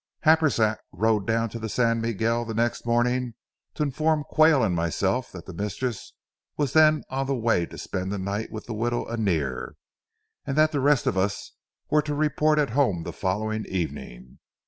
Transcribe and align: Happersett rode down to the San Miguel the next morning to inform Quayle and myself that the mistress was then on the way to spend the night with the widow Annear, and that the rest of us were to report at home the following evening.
Happersett 0.23 0.79
rode 0.91 1.27
down 1.27 1.47
to 1.49 1.59
the 1.59 1.69
San 1.69 2.01
Miguel 2.01 2.43
the 2.43 2.55
next 2.55 2.87
morning 2.87 3.35
to 3.75 3.83
inform 3.83 4.23
Quayle 4.23 4.63
and 4.63 4.75
myself 4.75 5.31
that 5.31 5.45
the 5.45 5.53
mistress 5.53 6.13
was 6.57 6.73
then 6.73 7.03
on 7.11 7.27
the 7.27 7.35
way 7.35 7.67
to 7.67 7.77
spend 7.77 8.11
the 8.11 8.17
night 8.17 8.51
with 8.51 8.65
the 8.65 8.73
widow 8.73 9.05
Annear, 9.05 9.75
and 10.43 10.57
that 10.57 10.71
the 10.71 10.79
rest 10.81 11.05
of 11.05 11.19
us 11.19 11.51
were 11.91 12.01
to 12.01 12.15
report 12.15 12.57
at 12.57 12.71
home 12.71 13.03
the 13.03 13.13
following 13.13 13.63
evening. 13.67 14.39